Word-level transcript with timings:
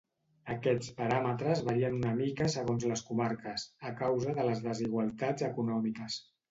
Aquests 0.53 0.87
paràmetres 1.01 1.61
varien 1.67 1.99
una 1.99 2.15
mica 2.23 2.49
segons 2.55 2.89
les 2.93 3.07
comarques, 3.11 3.69
a 3.93 3.95
causa 4.05 4.39
de 4.41 4.51
les 4.51 4.69
desigualtats 4.71 5.51
econòmiques. 5.55 6.23